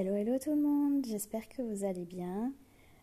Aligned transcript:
Hello, 0.00 0.14
hello 0.14 0.38
tout 0.38 0.50
le 0.50 0.62
monde, 0.62 1.04
j'espère 1.04 1.48
que 1.48 1.60
vous 1.60 1.82
allez 1.84 2.04
bien. 2.04 2.52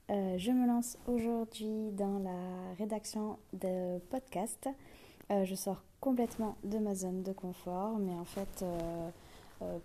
Euh, 0.09 0.37
je 0.37 0.49
me 0.51 0.65
lance 0.65 0.97
aujourd'hui 1.07 1.91
dans 1.91 2.19
la 2.19 2.73
rédaction 2.77 3.37
de 3.51 3.99
podcast. 4.09 4.69
Euh, 5.29 5.43
je 5.43 5.55
sors 5.55 5.83
complètement 5.99 6.55
de 6.63 6.77
ma 6.77 6.95
zone 6.95 7.21
de 7.21 7.33
confort, 7.33 7.97
mais 7.99 8.13
en 8.13 8.23
fait, 8.23 8.63
euh, 8.63 9.09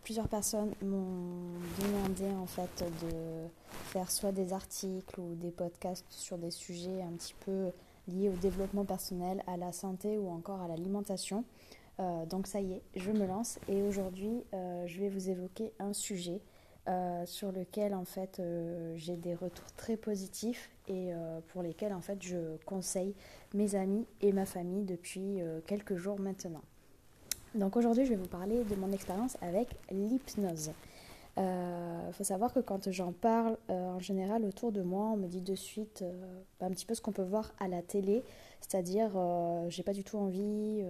plusieurs 0.05 0.29
personnes 0.29 0.73
m'ont 0.83 1.59
demandé 1.81 2.31
en 2.41 2.47
fait 2.47 2.85
de 3.03 3.49
faire 3.91 4.09
soit 4.09 4.31
des 4.31 4.53
articles 4.53 5.19
ou 5.19 5.35
des 5.35 5.51
podcasts 5.51 6.07
sur 6.11 6.39
des 6.39 6.53
sujets 6.53 7.03
un 7.03 7.11
petit 7.17 7.35
peu 7.45 7.73
liés 8.07 8.29
au 8.29 8.37
développement 8.37 8.85
personnel, 8.85 9.43
à 9.49 9.57
la 9.57 9.73
santé 9.73 10.17
ou 10.17 10.31
encore 10.31 10.61
à 10.63 10.69
l'alimentation. 10.69 11.43
donc 12.29 12.47
ça 12.47 12.61
y 12.61 12.75
est, 12.75 12.83
je 12.95 13.11
me 13.11 13.27
lance 13.27 13.59
et 13.69 13.83
aujourd'hui, 13.83 14.45
je 14.53 15.01
vais 15.01 15.09
vous 15.09 15.29
évoquer 15.29 15.73
un 15.81 15.93
sujet 15.93 16.41
euh, 16.89 17.27
sur 17.27 17.53
lequel 17.53 17.95
en 17.95 18.07
fait 18.07 18.41
euh, 18.41 18.95
j'ai 18.97 19.15
des 19.15 19.35
retours 19.35 19.71
très 19.77 19.99
positifs 19.99 20.71
et 20.89 21.13
euh, 21.13 21.41
pour 21.49 21.63
lesquels 21.63 21.93
en 21.93 22.01
fait 22.01 22.23
je 22.23 22.57
conseille 22.65 23.15
mes 23.53 23.75
amis 23.75 24.07
et 24.23 24.33
ma 24.33 24.47
famille 24.47 24.85
depuis 24.85 25.41
quelques 25.67 25.97
jours 25.97 26.19
maintenant. 26.19 26.63
Donc 27.55 27.77
aujourd'hui 27.77 28.07
je 28.07 28.11
vais 28.11 28.17
vous 28.17 28.29
parler 28.29 28.65
de 28.65 28.75
mon 28.77 28.93
expérience 28.93 29.37
avec 29.43 29.69
l'hypnose. 29.91 30.71
Il 31.37 32.13
faut 32.13 32.25
savoir 32.25 32.53
que 32.53 32.61
quand 32.61 32.91
j'en 32.91 33.13
parle 33.13 33.57
en 33.69 33.99
général 33.99 34.45
autour 34.45 34.73
de 34.73 34.83
moi, 34.83 35.07
on 35.07 35.17
me 35.17 35.27
dit 35.27 35.41
de 35.41 35.55
suite 35.55 36.05
un 36.61 36.71
petit 36.71 36.87
peu 36.87 36.95
ce 36.95 37.01
qu'on 37.01 37.13
peut 37.13 37.23
voir 37.23 37.53
à 37.59 37.69
la 37.69 37.83
télé, 37.83 38.23
c'est-à-dire 38.61 39.13
j'ai 39.69 39.83
pas 39.83 39.95
du 39.95 40.05
tout 40.05 40.19
envie 40.19 40.85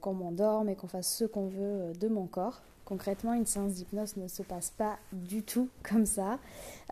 qu'on 0.00 0.14
m'endorme 0.14 0.68
et 0.68 0.76
qu'on 0.76 0.88
fasse 0.88 1.14
ce 1.14 1.24
qu'on 1.24 1.48
veut 1.48 1.92
de 1.98 2.08
mon 2.08 2.26
corps. 2.26 2.62
Concrètement, 2.86 3.32
une 3.32 3.46
séance 3.46 3.72
d'hypnose 3.72 4.16
ne 4.16 4.28
se 4.28 4.44
passe 4.44 4.70
pas 4.70 4.96
du 5.12 5.42
tout 5.42 5.68
comme 5.82 6.06
ça. 6.06 6.38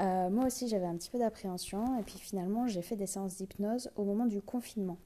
Euh, 0.01 0.29
moi 0.29 0.47
aussi, 0.47 0.67
j'avais 0.67 0.87
un 0.87 0.97
petit 0.97 1.09
peu 1.09 1.19
d'appréhension 1.21 1.99
et 2.01 2.03
puis 2.03 2.19
finalement, 2.19 2.67
j'ai 2.67 2.83
fait 2.83 2.97
des 2.97 3.07
séances 3.07 3.37
d'hypnose 3.37 3.91
au 3.95 4.05
moment 4.05 4.27
du 4.27 4.43
confinement. 4.43 4.99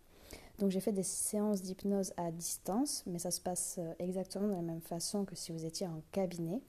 Donc 0.58 0.70
j'ai 0.70 0.80
fait 0.80 0.92
des 0.92 1.02
séances 1.02 1.60
d'hypnose 1.60 2.14
à 2.16 2.32
distance, 2.32 3.04
mais 3.06 3.18
ça 3.18 3.30
se 3.30 3.40
passe 3.40 3.76
euh, 3.78 3.92
exactement 3.98 4.48
de 4.48 4.54
la 4.54 4.62
même 4.62 4.80
façon 4.80 5.26
que 5.26 5.36
si 5.36 5.52
vous 5.52 5.66
étiez 5.66 5.86
en 5.86 6.00
cabinet. 6.10 6.60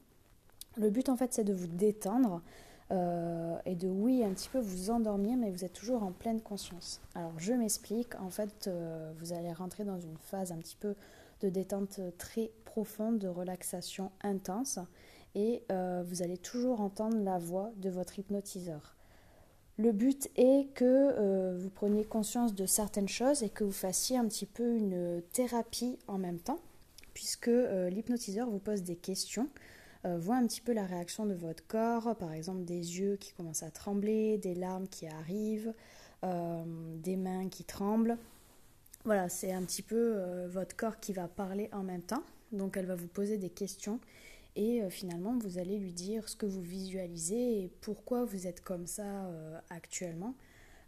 Le 0.78 0.89
but 0.89 1.09
en 1.09 1.16
fait 1.16 1.34
c'est 1.34 1.45
de 1.45 1.53
vous 1.53 1.66
détendre 1.66 2.44
euh, 2.92 3.58
et 3.66 3.76
de 3.76 3.88
oui 3.88 4.23
un 4.23 4.32
petit 4.32 4.50
peu 4.50 4.59
vous 4.59 4.90
endormir, 4.90 5.38
mais 5.38 5.52
vous 5.52 5.66
êtes 5.66 5.73
toujours 5.73 6.04
en 6.04 6.12
pleine 6.12 6.42
conscience. 6.42 7.02
Alors 7.16 7.34
je 7.38 7.54
m'explique, 7.54 8.16
en 8.20 8.30
fait 8.30 8.70
vous 9.20 9.34
allez 9.34 9.52
rentrer 9.52 9.84
dans 9.84 10.00
une 10.00 10.18
phase 10.18 10.52
un 10.52 10.58
petit 10.58 10.78
peu 10.78 10.96
de 11.42 11.50
détente 11.50 12.00
très 12.18 12.52
profonde, 12.66 13.20
de 13.20 13.28
relaxation 13.28 14.12
intense, 14.22 14.80
et 15.36 15.64
euh, 15.72 16.04
vous 16.06 16.22
allez 16.22 16.38
toujours 16.38 16.81
entendre 16.81 17.18
la 17.18 17.38
voix 17.38 17.72
de 17.78 17.90
votre 17.90 18.20
hypnotiseur. 18.20 18.96
Le 19.78 19.92
but 19.92 20.30
est 20.36 20.68
que 20.74 20.84
euh, 20.86 21.58
vous 21.58 21.70
preniez 21.70 22.03
conscience 22.03 22.53
de 22.53 22.66
certaines 22.66 23.08
choses 23.08 23.44
et 23.44 23.50
que 23.50 23.64
vous 23.64 23.72
fassiez 23.72 24.18
un 24.18 24.28
petit 24.28 24.46
peu 24.46 24.76
une 24.76 25.22
thérapie 25.31 25.98
en 26.08 26.18
même 26.18 26.40
temps, 26.40 26.59
puisque 27.14 27.48
euh, 27.48 27.90
l'hypnotiseur 27.90 28.50
vous 28.50 28.59
pose 28.59 28.84
des 28.84 28.98
questions, 28.98 29.48
voit 30.03 30.36
un 30.36 30.47
petit 30.47 30.61
peu 30.61 30.73
la 30.73 30.86
réaction 30.86 31.25
de 31.25 31.33
votre 31.33 31.66
corps, 31.67 32.16
par 32.16 32.33
exemple 32.33 32.64
des 32.64 33.00
yeux 33.00 33.17
qui 33.17 33.33
commencent 33.33 33.64
à 33.64 33.72
trembler, 33.72 34.38
des 34.38 34.56
larmes 34.56 34.88
qui 34.88 35.08
arrivent, 35.08 35.73
des 36.23 37.17
mains 37.17 37.50
qui 37.50 37.64
tremblent. 37.64 38.17
Voilà, 39.06 39.30
c'est 39.30 39.52
un 39.52 39.64
petit 39.64 39.81
peu 39.81 39.95
euh, 40.17 40.47
votre 40.50 40.75
corps 40.75 41.00
qui 41.00 41.14
va 41.14 41.28
parler 41.28 41.69
en 41.72 41.83
même 41.83 42.02
temps. 42.02 42.23
Donc 42.52 42.78
elle 42.78 42.86
va 42.86 42.95
vous 42.95 43.08
poser 43.08 43.38
des 43.38 43.50
questions 43.50 44.00
et 44.56 44.81
euh, 44.81 44.89
finalement 44.89 45.38
vous 45.38 45.58
allez 45.58 45.78
lui 45.78 45.94
dire 45.94 46.28
ce 46.28 46.36
que 46.36 46.45
vous 46.45 46.61
visualisez 46.61 47.63
et 47.63 47.72
pourquoi 47.81 48.25
vous 48.25 48.47
êtes 48.47 48.61
comme 48.61 48.88
ça 48.88 49.25
euh, 49.25 49.59
actuellement. 49.69 50.36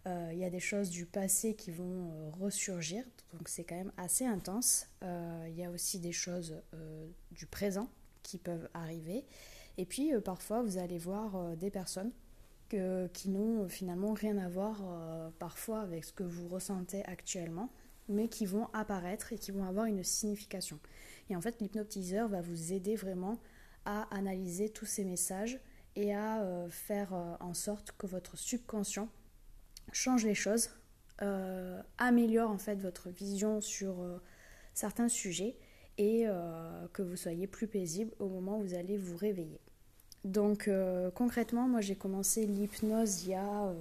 Il 0.08 0.40
y 0.40 0.46
a 0.46 0.50
des 0.50 0.60
choses 0.60 0.90
du 0.90 1.06
passé 1.06 1.54
qui 1.54 1.70
vont 1.70 2.32
ressurgir, 2.40 3.04
donc 3.34 3.48
c'est 3.48 3.64
quand 3.64 3.76
même 3.76 3.92
assez 3.98 4.26
intense. 4.26 4.88
Il 5.04 5.54
y 5.56 5.64
a 5.64 5.70
aussi 5.70 6.00
des 6.00 6.12
choses 6.12 6.60
du 7.30 7.46
présent 7.46 7.88
qui 8.24 8.38
peuvent 8.38 8.70
arriver. 8.74 9.26
Et 9.78 9.86
puis 9.86 10.12
parfois 10.24 10.62
vous 10.62 10.78
allez 10.78 10.98
voir 10.98 11.56
des 11.58 11.72
personnes 11.72 12.12
qui 12.70 13.30
n'ont 13.30 13.68
finalement 13.68 14.14
rien 14.14 14.38
à 14.38 14.48
voir 14.48 14.82
parfois 15.40 15.82
avec 15.82 16.06
ce 16.06 16.14
que 16.14 16.24
vous 16.24 16.48
ressentez 16.48 17.04
actuellement 17.06 17.70
mais 18.12 18.28
qui 18.28 18.46
vont 18.46 18.68
apparaître 18.74 19.34
et 19.34 19.38
qui 19.38 19.52
vont 19.52 19.66
avoir 19.66 19.86
une 19.86 20.04
signification. 20.04 20.80
Et 21.30 21.36
en 21.36 21.42
fait, 21.42 21.60
l'hypnotiseur 21.60 22.28
va 22.28 22.42
vous 22.42 22.74
aider 22.74 22.96
vraiment 22.96 23.40
à 23.86 24.04
analyser 24.16 24.70
tous 24.70 24.86
ces 24.86 25.04
messages 25.04 25.60
et 25.96 26.14
à 26.14 26.42
euh, 26.42 26.70
faire 26.70 27.14
euh, 27.14 27.36
en 27.40 27.54
sorte 27.54 27.94
que 27.98 28.08
votre 28.08 28.38
subconscient 28.38 29.10
change 29.92 30.26
les 30.26 30.36
choses, 30.36 30.70
euh, 31.22 31.82
améliore 31.98 32.50
en 32.50 32.58
fait 32.58 32.76
votre 32.76 33.10
vision 33.10 33.62
sur 33.62 33.96
certains 34.74 35.10
sujets 35.10 35.58
et 35.98 36.26
que 36.94 37.02
vous 37.02 37.16
soyez 37.16 37.48
plus 37.48 37.68
paisible 37.68 38.12
au 38.20 38.28
moment 38.28 38.58
où 38.58 38.64
vous 38.64 38.74
allez 38.74 38.98
vous 38.98 39.18
réveiller. 39.18 39.60
Donc 40.26 40.70
concrètement, 41.16 41.68
moi 41.68 41.82
j'ai 41.82 41.96
commencé 41.96 42.46
l'hypnose 42.46 43.24
il 43.26 43.32
y 43.32 43.36
a 43.36 43.74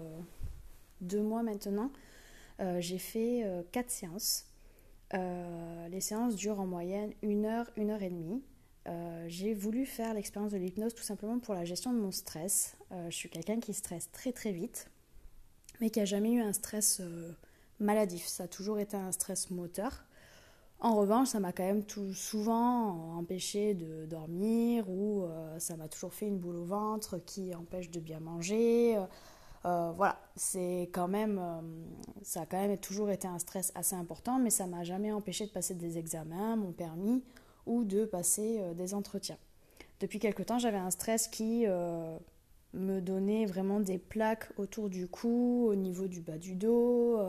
deux 1.00 1.22
mois 1.22 1.43
maintenant. 1.43 1.91
Euh, 2.60 2.81
j'ai 2.81 2.99
fait 2.99 3.43
euh, 3.44 3.62
quatre 3.72 3.91
séances. 3.91 4.47
Euh, 5.15 5.88
les 5.88 6.00
séances 6.00 6.37
durent 6.37 6.60
en 6.60 6.66
moyenne 6.66 7.12
une 7.22 7.47
heure, 7.47 7.70
une 7.76 7.91
heure 7.91 8.03
et 8.03 8.10
demie. 8.10 8.43
j'ai 9.26 9.54
voulu 9.54 9.87
faire 9.87 10.15
l'expérience 10.15 10.53
de 10.53 10.59
l'hypnose 10.59 10.94
tout 10.94 11.03
simplement 11.03 11.38
pour 11.38 11.54
la 11.54 11.65
gestion 11.65 11.93
de 11.93 11.99
mon 11.99 12.10
stress. 12.10 12.76
je 13.09 13.15
suis 13.15 13.28
quelqu'un 13.28 13.60
qui 13.60 13.72
stresse 13.72 14.10
très 14.10 14.32
très 14.32 14.53
vite, 14.53 14.91
mais 15.81 15.91
qui 15.91 16.00
a 16.00 16.04
jamais 16.04 16.32
eu 16.32 16.41
un 16.41 16.53
stress 16.53 17.00
maladif. 17.78 18.26
Ça 18.26 18.44
a 18.44 18.49
toujours 18.49 18.81
été 18.81 18.97
un 18.97 19.12
stress 19.12 19.50
moteur. 19.50 20.04
En 20.81 20.95
revanche, 20.97 21.29
ça 21.29 21.41
m'a 21.41 21.53
quand 21.53 21.65
même 21.65 21.85
tout 21.85 22.15
souvent 22.15 23.17
empêché 23.19 23.75
de 23.75 24.07
dormir 24.07 24.89
ou 24.89 25.27
ça 25.59 25.77
m'a 25.77 25.89
toujours 25.89 26.15
fait 26.15 26.27
une 26.27 26.39
boule 26.39 26.57
au 26.57 26.65
ventre 26.65 27.19
qui 27.19 27.55
empêche 27.55 27.91
de 27.91 28.01
bien 28.01 28.19
manger. 28.19 28.99
Euh, 29.67 29.93
voilà, 29.95 30.19
c'est 30.37 30.89
quand 30.93 31.09
même, 31.09 31.39
euh, 31.39 31.61
ça 32.23 32.43
a 32.43 32.47
quand 32.47 32.57
même 32.57 32.79
toujours 32.79 33.11
été 33.11 33.29
un 33.29 33.39
stress 33.39 33.73
assez 33.75 33.95
important, 33.95 34.39
mais 34.39 34.49
ça 34.49 34.67
m'a 34.67 34.85
jamais 34.85 35.13
empêché 35.13 35.47
de 35.47 35.51
passer 35.51 35.75
des 35.75 35.99
examens, 35.99 36.57
mon 36.57 36.73
permis 36.73 37.23
ou 37.67 37.85
de 37.85 38.07
passer 38.07 38.59
euh, 38.61 38.73
des 38.73 38.95
entretiens. 38.95 39.37
Depuis 40.01 40.19
quelque 40.19 40.43
temps, 40.43 40.59
j'avais 40.59 40.79
un 40.79 40.91
stress 40.91 41.29
qui 41.29 41.67
me 42.73 43.01
donnait 43.01 43.45
vraiment 43.45 43.81
des 43.81 43.99
plaques 43.99 44.51
autour 44.57 44.89
du 44.89 45.07
cou, 45.07 45.67
au 45.69 45.75
niveau 45.75 46.09
du 46.09 46.23
bas 46.23 46.39
du 46.39 46.55
dos, 46.55 47.21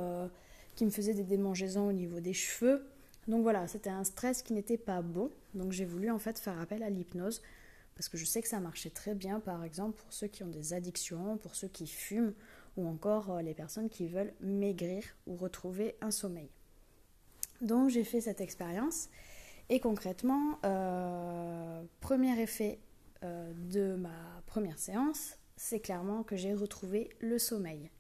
qui 0.76 0.86
me 0.86 0.90
faisait 0.90 1.14
des 1.14 1.26
démangeaisons 1.26 1.90
au 1.90 1.92
niveau 1.92 2.22
des 2.22 2.32
cheveux. 2.32 2.88
Donc 3.28 3.44
voilà, 3.44 3.68
c'était 3.68 3.90
un 3.90 4.04
stress 4.04 4.42
qui 4.42 4.54
n'était 4.54 4.78
pas 4.78 5.02
bon. 5.02 5.30
Donc 5.54 5.72
j'ai 5.72 5.86
voulu 5.86 6.10
en 6.10 6.20
fait 6.20 6.40
faire 6.40 6.60
appel 6.60 6.84
à 6.84 6.90
l'hypnose 6.90 7.42
parce 7.96 8.10
que 8.10 8.18
je 8.18 8.26
sais 8.26 8.42
que 8.42 8.48
ça 8.48 8.60
marchait 8.60 8.90
très 8.90 9.14
bien, 9.14 9.40
par 9.40 9.64
exemple, 9.64 10.02
pour 10.02 10.12
ceux 10.12 10.28
qui 10.28 10.44
ont 10.44 10.48
des 10.48 10.74
addictions, 10.74 11.38
pour 11.38 11.56
ceux 11.56 11.68
qui 11.68 11.86
fument, 11.88 12.34
ou 12.78 12.88
encore 12.88 13.32
euh, 13.32 13.42
les 13.42 13.54
personnes 13.54 13.90
qui 13.90 14.08
veulent 14.08 14.34
maigrir 14.42 15.04
ou 15.28 15.36
retrouver 15.36 15.96
un 16.02 16.12
sommeil. 16.12 16.50
Donc 17.62 17.90
j'ai 17.90 18.04
fait 18.04 18.22
cette 18.22 18.42
expérience 18.42 19.10
et 19.70 19.80
concrètement, 19.80 20.58
euh, 20.66 21.84
premier 22.00 22.40
effet 22.42 22.80
euh, 23.24 23.54
de 23.70 23.96
ma 23.96 24.42
première 24.48 24.80
séance, 24.80 25.38
c'est 25.56 25.80
clairement 25.80 26.24
que 26.24 26.36
j'ai 26.36 26.54
retrouvé 26.54 27.10
le 27.20 27.38
sommeil. 27.38 27.92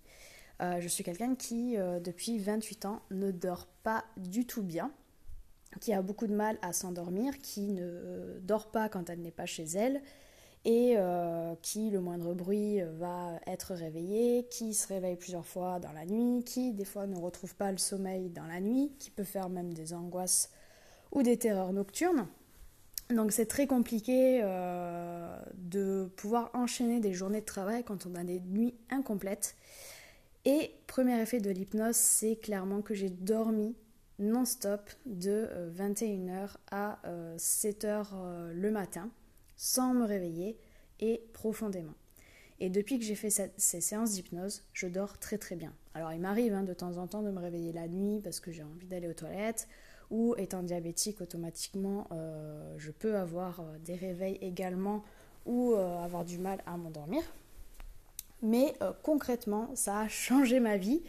je 0.60 0.88
suis 0.88 1.04
quelqu'un 1.04 1.36
qui, 1.36 1.76
depuis 1.76 2.40
28 2.40 2.86
ans, 2.86 3.02
ne 3.12 3.30
dort 3.32 3.68
pas 3.84 4.04
du 4.18 4.48
tout 4.48 4.64
bien 4.64 4.92
qui 5.80 5.94
a 5.94 6.02
beaucoup 6.02 6.28
de 6.28 6.36
mal 6.36 6.58
à 6.62 6.74
s'endormir, 6.74 7.40
qui 7.40 7.68
ne 7.68 8.40
dort 8.42 8.72
pas 8.72 8.90
quand 8.90 9.10
elle 9.10 9.22
n'est 9.22 9.32
pas 9.32 9.46
chez 9.46 9.64
elle 9.64 10.02
et 10.64 10.94
euh, 10.96 11.56
qui, 11.62 11.90
le 11.90 12.02
moindre 12.02 12.34
bruit, 12.36 12.82
va 13.00 13.40
être 13.48 13.74
réveillée, 13.74 14.48
qui 14.50 14.74
se 14.74 14.88
réveille 14.88 15.16
plusieurs 15.16 15.46
fois 15.46 15.80
dans 15.80 15.92
la 15.92 16.06
nuit, 16.06 16.44
qui 16.44 16.74
des 16.74 16.86
fois 16.86 17.08
ne 17.08 17.18
retrouve 17.18 17.56
pas 17.56 17.72
le 17.72 17.80
sommeil 17.80 18.30
dans 18.30 18.46
la 18.46 18.60
nuit, 18.60 18.92
qui 19.00 19.10
peut 19.10 19.24
faire 19.24 19.50
même 19.50 19.74
des 19.74 19.94
angoisses 19.94 20.52
ou 21.12 21.24
des 21.24 21.38
terreurs 21.38 21.74
nocturnes. 21.74 22.28
Donc 23.10 23.32
c'est 23.32 23.48
très 23.48 23.68
compliqué 23.68 24.42
euh, 24.44 25.38
de 25.56 26.10
pouvoir 26.16 26.52
enchaîner 26.54 27.00
des 27.00 27.14
journées 27.14 27.42
de 27.42 27.46
travail 27.46 27.84
quand 27.84 28.06
on 28.06 28.16
a 28.16 28.24
des 28.24 28.40
nuits 28.40 28.76
incomplètes. 28.90 29.56
Et 30.46 30.72
premier 30.88 31.20
effet 31.20 31.40
de 31.40 31.50
l'hypnose, 31.50 31.96
c'est 31.96 32.36
clairement 32.36 32.82
que 32.82 32.94
j'ai 32.94 33.10
dormi 33.10 33.76
non-stop 34.22 34.90
de 35.06 35.50
21h 35.76 36.30
euh, 36.30 36.48
à 36.72 37.00
7h 37.38 37.86
euh, 37.86 38.04
euh, 38.14 38.54
le 38.54 38.72
matin, 38.72 39.10
sans 39.56 39.94
me 39.94 40.06
réveiller 40.06 40.58
et 41.00 41.22
profondément. 41.34 41.94
Et 42.60 42.70
depuis 42.70 43.00
que 43.00 43.06
j'ai 43.06 43.16
fait 43.16 43.32
ces 43.58 43.82
séances 43.82 44.12
d'hypnose, 44.12 44.64
je 44.74 44.88
dors 44.88 45.18
très 45.18 45.40
très 45.40 45.56
bien. 45.56 45.74
Alors 45.96 46.14
il 46.14 46.22
m'arrive 46.22 46.54
hein, 46.54 46.64
de 46.64 46.74
temps 46.74 46.98
en 46.98 47.08
temps 47.08 47.24
de 47.24 47.32
me 47.32 47.40
réveiller 47.40 47.74
la 47.74 47.88
nuit 47.88 48.22
parce 48.24 48.40
que 48.40 48.52
j'ai 48.52 48.64
envie 48.64 48.86
d'aller 48.86 49.08
aux 49.08 49.14
toilettes, 49.14 49.68
ou 50.12 50.36
étant 50.38 50.62
diabétique, 50.62 51.22
automatiquement, 51.22 52.10
je 52.78 52.92
peux 52.92 53.16
avoir 53.16 53.64
des 53.86 53.96
réveils 53.96 54.38
également 54.42 55.06
ou 55.46 55.74
avoir 55.74 56.26
du 56.26 56.38
mal 56.38 56.62
à 56.66 56.76
m'endormir. 56.76 57.24
Mais 58.42 58.76
concrètement, 59.04 59.72
ça 59.74 60.02
a 60.02 60.08
changé 60.10 60.60
ma 60.60 60.76
vie 60.76 61.02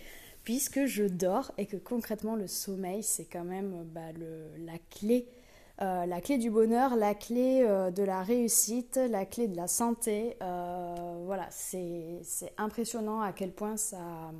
puisque 0.45 0.87
je 0.87 1.05
dors 1.05 1.53
et 1.59 1.67
que 1.67 1.77
concrètement 1.77 2.37
le 2.37 2.47
sommeil 2.47 3.03
c'est 3.03 3.25
quand 3.25 3.45
même 3.45 3.85
bah, 3.93 4.13
la 4.59 4.79
clé 4.91 5.27
euh, 5.83 6.07
la 6.07 6.21
clé 6.21 6.39
du 6.39 6.51
bonheur, 6.51 6.95
la 6.95 7.15
clé 7.15 7.65
euh, 7.67 7.91
de 7.91 8.05
la 8.05 8.23
réussite, 8.23 8.97
la 8.97 9.27
clé 9.27 9.49
de 9.49 9.57
la 9.57 9.67
santé. 9.67 10.37
Euh, 10.41 11.23
voilà, 11.25 11.49
c'est 11.51 12.23
impressionnant 12.57 13.21
à 13.21 13.33
quel 13.33 13.51
point 13.51 13.77
ça, 13.77 14.33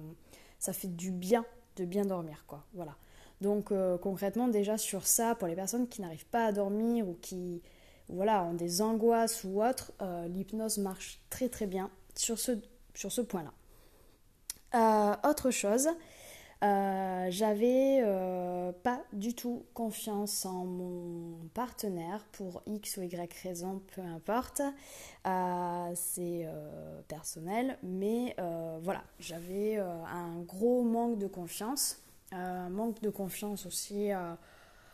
fait 0.73 0.95
du 0.95 1.11
bien 1.11 1.45
de 1.77 1.85
bien 1.85 2.05
dormir. 2.05 2.45
Quoi. 2.47 2.65
Voilà. 2.75 2.95
Donc 3.41 3.73
concrètement, 4.01 4.47
déjà 4.47 4.79
sur 4.79 5.05
ça, 5.05 5.35
pour 5.35 5.49
les 5.49 5.57
personnes 5.57 5.89
qui 5.89 6.01
n'arrivent 6.01 6.27
pas 6.27 6.47
à 6.47 6.53
dormir 6.53 7.09
ou 7.09 7.17
qui 7.21 7.61
voilà, 8.09 8.45
ont 8.45 8.55
des 8.55 8.83
angoisses 8.83 9.43
ou 9.43 9.65
autres, 9.65 9.91
l'hypnose 10.29 10.79
marche 10.79 11.21
très 11.29 11.49
très 11.49 11.67
bien 11.67 11.91
sur 12.15 12.39
ce, 12.39 12.53
sur 12.95 13.11
ce 13.11 13.21
point-là. 13.21 13.53
Autre 14.75 15.51
chose, 15.51 15.89
euh, 16.63 17.27
j'avais 17.31 18.03
euh, 18.05 18.71
pas 18.85 19.03
du 19.13 19.35
tout 19.35 19.67
confiance 19.75 20.47
en 20.47 20.65
mon 20.65 21.49
partenaire 21.55 22.25
pour 22.31 22.63
X 22.67 22.99
ou 22.99 23.03
Y 23.03 23.33
raison, 23.43 23.83
peu 23.95 24.01
importe. 24.01 24.63
Euh, 25.27 25.91
c'est 25.95 26.47
personnel, 27.09 27.79
mais 27.83 28.37
voilà, 28.83 29.03
j'avais 29.19 29.79
un 29.79 30.41
gros 30.47 30.83
manque 30.83 31.19
de 31.19 31.27
confiance. 31.27 32.01
manque 32.33 33.01
de 33.03 33.11
confiance 33.11 33.67
aussi 33.67 34.11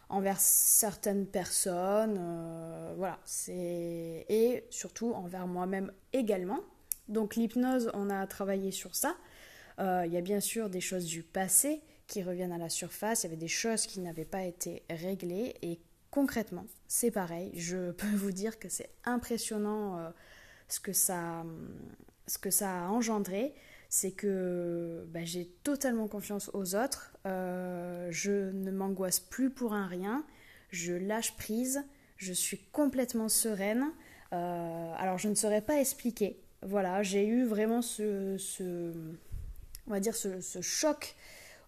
envers 0.09 0.41
certaines 0.41 1.27
personnes. 1.27 2.19
voilà, 2.97 3.19
c'est. 3.25 4.25
Et 4.29 4.65
surtout 4.71 5.13
envers 5.13 5.47
moi-même 5.47 5.93
également. 6.13 6.61
Donc 7.09 7.37
l'hypnose, 7.37 7.91
on 7.95 8.11
a 8.11 8.27
travaillé 8.27 8.71
sur 8.71 8.95
ça. 8.95 9.17
Euh, 9.81 10.05
il 10.07 10.13
y 10.13 10.17
a 10.17 10.21
bien 10.21 10.41
sûr 10.41 10.71
des 10.71 10.81
choses 10.81 11.05
du 11.05 11.23
passé 11.23 11.81
qui 12.07 12.23
reviennent 12.23 12.53
à 12.53 12.59
la 12.59 12.69
surface, 12.69 13.23
il 13.23 13.27
y 13.27 13.29
avait 13.29 13.37
des 13.37 13.49
choses 13.49 13.87
qui 13.87 14.01
n'avaient 14.01 14.25
pas 14.25 14.43
été 14.43 14.83
réglées 14.89 15.55
et 15.63 15.79
concrètement, 16.11 16.67
c'est 16.87 17.11
pareil. 17.11 17.53
Je 17.55 17.91
peux 17.93 18.07
vous 18.17 18.33
dire 18.33 18.59
que 18.59 18.69
c'est 18.69 18.91
impressionnant 19.05 19.99
euh, 19.99 20.11
ce, 20.69 20.81
que 20.81 20.93
ça, 20.93 21.45
ce 22.27 22.39
que 22.39 22.51
ça 22.51 22.87
a 22.87 22.89
engendré. 22.89 23.55
C'est 23.91 24.11
que 24.11 25.07
bah, 25.09 25.25
j'ai 25.25 25.47
totalement 25.63 26.09
confiance 26.09 26.51
aux 26.53 26.75
autres. 26.75 27.15
Euh, 27.27 28.09
je 28.11 28.51
ne 28.51 28.71
m'angoisse 28.71 29.21
plus 29.21 29.49
pour 29.49 29.73
un 29.73 29.87
rien. 29.87 30.27
Je 30.71 30.93
lâche 30.93 31.37
prise. 31.37 31.85
Je 32.17 32.35
suis 32.35 32.59
complètement 32.73 33.31
sereine. 33.31 33.87
alors, 34.31 35.17
je 35.17 35.29
ne 35.29 35.35
saurais 35.35 35.63
pas 35.63 35.81
expliquer. 35.81 36.39
Voilà, 36.63 37.03
j'ai 37.03 37.27
eu 37.27 37.45
vraiment 37.45 37.81
ce, 37.81 38.37
ce 38.37 38.93
on 39.89 39.93
va 39.93 40.01
dire, 40.01 40.15
ce, 40.15 40.61
choc 40.61 41.17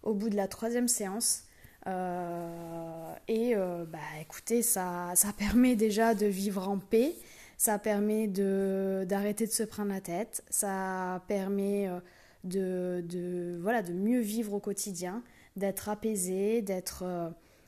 au 0.03 0.13
bout 0.13 0.29
de 0.29 0.35
la 0.35 0.47
troisième 0.47 0.87
séance. 0.87 1.43
Euh, 1.87 3.15
et 3.27 3.55
euh, 3.55 3.85
bah, 3.85 3.99
écoutez, 4.21 4.61
ça, 4.61 5.11
ça 5.15 5.33
permet 5.37 5.75
déjà 5.75 6.13
de 6.13 6.27
vivre 6.27 6.67
en 6.67 6.77
paix, 6.77 7.15
ça 7.57 7.79
permet 7.79 8.27
d'arrêter 8.27 9.47
de, 9.47 9.51
se 9.51 9.63
prendre 9.63 9.89
la 9.89 10.01
tête, 10.01 10.43
ça 10.49 11.23
permet 11.27 11.87
euh, 11.87 11.99
de, 12.43 13.03
de, 13.07 13.59
voilà, 13.61 13.81
de 13.81 13.93
mieux 13.93 14.21
vivre 14.21 14.53
au 14.53 14.59
quotidien, 14.59 15.23
d'être 15.55 15.89
apaisé, 15.89 16.61
d'être 16.61 17.03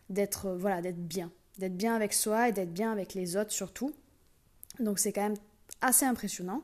voilà, 0.10 0.82
d'être 0.82 1.08
bien, 1.08 1.32
d'être 1.58 1.76
bien 1.76 1.96
avec 1.96 2.14
soi 2.14 2.50
et 2.50 2.52
d'être 2.52 2.74
bien 2.74 2.92
avec 2.92 3.14
les 3.14 3.36
autres 3.36 3.52
surtout. 3.52 3.94
Donc 4.80 5.00
c'est 5.00 5.12
quand 5.12 5.24
même 5.24 5.38
assez 5.82 6.06
impressionnant. 6.06 6.64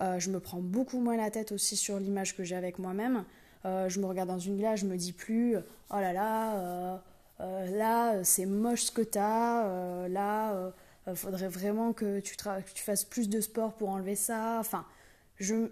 Euh, 0.00 0.18
je 0.18 0.30
me 0.30 0.40
prends 0.40 0.60
beaucoup 0.60 0.98
moins 0.98 1.16
la 1.16 1.30
tête 1.30 1.52
aussi 1.52 1.76
sur 1.76 1.98
l'image 1.98 2.36
que 2.36 2.42
j'ai 2.42 2.56
avec 2.56 2.78
moi-même. 2.78 3.24
Euh, 3.66 3.88
je 3.88 4.00
me 4.00 4.06
regarde 4.06 4.28
dans 4.28 4.38
une 4.38 4.56
glace, 4.56 4.80
je 4.80 4.86
me 4.86 4.96
dis 4.96 5.12
plus 5.12 5.56
oh 5.56 5.96
là 5.96 6.12
là, 6.12 6.56
euh, 7.40 7.70
là 7.76 8.24
c'est 8.24 8.46
moche 8.46 8.84
ce 8.84 8.92
que 8.92 9.02
tu 9.02 9.18
as, 9.18 10.08
là 10.08 10.72
faudrait 11.14 11.48
vraiment 11.48 11.92
que 11.92 12.20
tu, 12.20 12.36
tu, 12.36 12.82
fasses 12.84 13.04
plus 13.04 13.28
de 13.28 13.40
sport 13.40 13.74
pour 13.74 13.88
enlever 13.88 14.14
ça. 14.14 14.58
Enfin, 14.60 14.86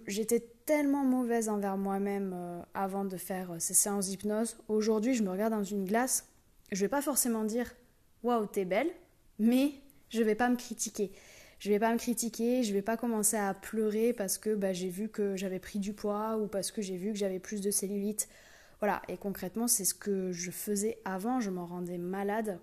j'étais 0.07 0.45
tellement 0.67 1.05
mauvaise 1.05 1.49
envers 1.49 1.77
moi-même 1.77 2.35
avant 2.75 3.05
de 3.05 3.17
faire 3.17 3.55
ces 3.59 3.75
séances 3.75 4.07
d'hypnose. 4.07 4.59
Aujourd'hui, 4.69 5.15
je 5.15 5.23
me 5.23 5.31
regarde 5.31 5.53
dans 5.53 5.63
une 5.63 5.85
glace, 5.85 6.27
je 6.73 6.81
vais 6.81 6.89
pas 6.89 7.03
forcément 7.03 7.45
dire 7.45 7.73
waouh, 8.25 8.47
t'es 8.47 8.65
belle, 8.65 8.91
mais 9.39 9.75
je 10.11 10.23
vais 10.23 10.35
pas 10.35 10.49
me 10.49 10.57
critiquer 10.57 11.13
je 11.59 11.71
vais 11.71 11.79
pas 11.79 11.93
me 11.93 11.99
critiquer, 11.99 12.63
je 12.63 12.73
vais 12.73 12.83
pas 12.83 12.97
commencer 12.97 13.37
à 13.37 13.53
pleurer 13.55 14.13
parce 14.13 14.39
que 14.39 14.55
bah, 14.55 14.73
j'ai 14.73 14.89
vu 14.89 15.09
que 15.09 15.37
j'avais 15.37 15.59
pris 15.59 15.79
du 15.79 15.93
poids 15.93 16.37
ou 16.37 16.47
parce 16.47 16.71
que 16.71 16.83
j'ai 16.83 16.97
vu 16.97 17.13
que 17.13 17.19
j'avais 17.19 17.41
plus 17.41 17.61
de 17.61 17.71
cellulite. 17.71 18.29
Voilà, 18.81 19.03
et 19.09 19.17
concrètement, 19.17 19.67
c'est 19.67 19.85
ce 19.85 19.95
que 19.95 20.31
je 20.31 20.53
faisais 20.53 20.99
avant, 21.05 21.41
je 21.41 21.51
m'en 21.51 21.67
rendais 21.67 21.99
malade. 21.99 22.61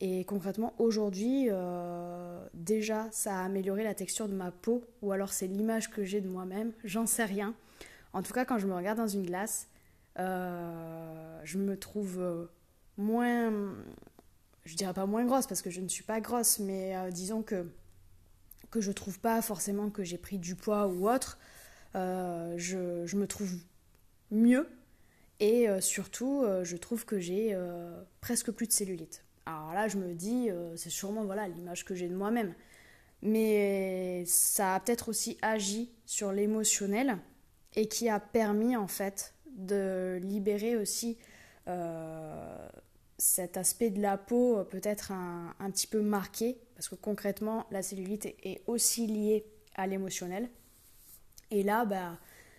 Et 0.00 0.24
concrètement, 0.24 0.72
aujourd'hui, 0.78 1.48
euh, 1.50 2.46
déjà, 2.54 3.08
ça 3.10 3.40
a 3.40 3.44
amélioré 3.44 3.82
la 3.82 3.94
texture 3.94 4.28
de 4.28 4.34
ma 4.34 4.52
peau, 4.52 4.84
ou 5.02 5.10
alors 5.10 5.32
c'est 5.32 5.48
l'image 5.48 5.90
que 5.90 6.04
j'ai 6.04 6.20
de 6.20 6.28
moi-même, 6.28 6.72
j'en 6.84 7.06
sais 7.06 7.24
rien. 7.24 7.54
En 8.12 8.22
tout 8.22 8.32
cas, 8.32 8.44
quand 8.44 8.58
je 8.58 8.68
me 8.68 8.74
regarde 8.74 8.98
dans 8.98 9.08
une 9.08 9.26
glace, 9.26 9.66
euh, 10.20 11.40
je 11.42 11.58
me 11.58 11.76
trouve 11.76 12.20
euh, 12.20 12.46
moins, 12.96 13.52
je 14.64 14.76
dirais 14.76 14.94
pas 14.94 15.06
moins 15.06 15.24
grosse 15.24 15.48
parce 15.48 15.62
que 15.62 15.70
je 15.70 15.80
ne 15.80 15.88
suis 15.88 16.04
pas 16.04 16.20
grosse, 16.20 16.60
mais 16.60 16.94
disons 17.10 17.42
que 17.42 17.66
que 18.70 18.80
je 18.80 18.92
trouve 18.92 19.18
pas 19.18 19.40
forcément 19.42 19.90
que 19.90 20.04
j'ai 20.04 20.18
pris 20.18 20.38
du 20.38 20.54
poids 20.54 20.86
ou 20.88 21.08
autre, 21.08 21.38
euh, 21.94 22.54
je, 22.56 23.16
me 23.16 23.26
trouve 23.26 23.50
mieux. 24.30 24.68
Et 25.40 25.68
euh, 25.68 25.80
surtout 25.80 26.42
euh, 26.42 26.64
je 26.64 26.76
trouve 26.76 27.04
que 27.04 27.18
j'ai 27.18 27.56
presque 28.20 28.50
plus 28.50 28.66
de 28.66 28.72
cellulite. 28.72 29.24
Alors 29.46 29.72
là 29.72 29.88
je 29.88 29.96
me 29.96 30.12
dis 30.12 30.48
c'est 30.76 30.90
sûrement 30.90 31.24
voilà 31.24 31.48
l'image 31.48 31.84
que 31.84 31.94
j'ai 31.94 32.08
de 32.08 32.14
moi-même, 32.14 32.54
mais 33.22 34.24
ça 34.26 34.74
a 34.74 34.80
peut-être 34.80 35.08
aussi 35.08 35.38
agi 35.40 35.90
sur 36.04 36.32
l'émotionnel 36.32 37.16
et 37.74 37.88
qui 37.88 38.10
a 38.10 38.20
permis 38.20 38.76
en 38.76 38.88
fait 38.88 39.34
de 39.56 40.18
libérer 40.20 40.76
aussi 40.76 41.16
cet 43.16 43.56
aspect 43.56 43.88
de 43.90 44.02
la 44.02 44.18
peau 44.18 44.62
peut-être 44.64 45.12
un, 45.12 45.54
un, 45.58 45.70
petit 45.70 45.86
peu 45.86 46.02
marqué, 46.02 46.58
parce 46.78 46.88
que 46.88 46.94
concrètement, 46.94 47.66
la 47.72 47.82
cellulite 47.82 48.26
est 48.44 48.62
aussi 48.68 49.08
liée 49.08 49.44
à 49.74 49.88
l'émotionnel. 49.88 50.48
Et 51.50 51.64
là, 51.64 51.84
bah, 51.84 52.16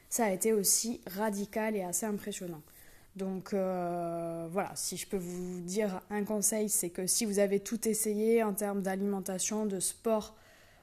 ça 0.09 0.25
a 0.25 0.31
été 0.31 0.51
aussi 0.51 0.99
radical 1.07 1.73
et 1.77 1.83
assez 1.83 2.05
impressionnant. 2.05 2.61
Donc 3.15 3.53
euh, 3.53 4.49
voilà, 4.51 4.73
si 4.75 4.97
je 4.97 5.07
peux 5.07 5.17
vous 5.17 5.61
dire 5.61 6.01
un 6.09 6.25
conseil, 6.25 6.67
c'est 6.67 6.89
que 6.89 7.07
si 7.07 7.23
vous 7.23 7.39
avez 7.39 7.61
tout 7.61 7.87
essayé 7.87 8.43
en 8.43 8.53
termes 8.53 8.81
d'alimentation, 8.81 9.65
de 9.65 9.79
sport, 9.79 10.35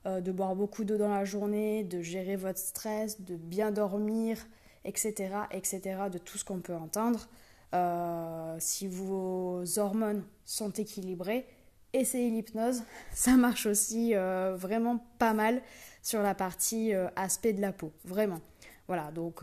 euh, 0.07 0.23
de 0.23 0.33
boire 0.33 0.57
beaucoup 0.57 0.85
d'eau 0.85 0.97
dans 0.97 1.13
la 1.13 1.27
journée, 1.27 1.85
de 1.85 2.01
gérer 2.01 2.37
votre 2.37 2.59
stress, 2.59 3.21
de 3.21 3.37
bien 3.37 3.71
dormir, 3.71 4.39
etc., 4.87 5.13
etc., 5.51 5.81
de 6.11 6.17
tout 6.17 6.39
ce 6.39 6.45
qu'on 6.47 6.61
peut 6.61 6.75
entendre, 6.75 7.29
euh, 7.75 8.57
si 8.61 8.89
vos 8.89 9.63
hormones 9.79 10.25
sont 10.47 10.71
équilibrées, 10.71 11.47
essayez 11.93 12.31
l'hypnose. 12.31 12.83
Ça 13.13 13.33
marche 13.37 13.67
aussi 13.67 14.15
euh, 14.15 14.55
vraiment 14.57 15.05
pas 15.19 15.35
mal 15.35 15.63
sur 16.03 16.23
la 16.23 16.35
partie 16.35 16.95
euh, 16.95 17.09
aspect 17.17 17.53
de 17.53 17.61
la 17.61 17.73
peau, 17.73 17.93
vraiment. 18.05 18.41
Voilà, 18.89 19.11
donc 19.11 19.41